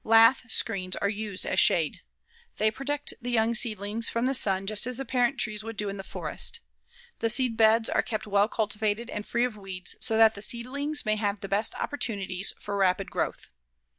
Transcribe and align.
Lath 0.03 0.49
screens 0.51 0.95
are 0.95 1.09
used 1.09 1.45
as 1.45 1.59
shade. 1.59 2.01
They 2.57 2.71
protect 2.71 3.13
the 3.21 3.29
young 3.29 3.53
seedlings 3.53 4.09
from 4.09 4.25
the 4.25 4.33
sun 4.33 4.65
just 4.65 4.87
as 4.87 4.97
the 4.97 5.05
parent 5.05 5.37
trees 5.39 5.63
would 5.63 5.77
do 5.77 5.89
in 5.89 5.97
the 5.97 6.03
forest. 6.03 6.59
The 7.19 7.27
seedbeds 7.29 7.87
are 7.87 8.01
kept 8.01 8.25
well 8.25 8.47
cultivated 8.47 9.11
and 9.11 9.27
free 9.27 9.45
of 9.45 9.55
weeds 9.57 9.95
so 9.99 10.17
that 10.17 10.33
the 10.33 10.41
seedlings 10.41 11.05
may 11.05 11.17
have 11.17 11.41
the 11.41 11.47
best 11.47 11.75
opportunities 11.75 12.51
for 12.57 12.75
rapid 12.77 13.11
growth. 13.11 13.49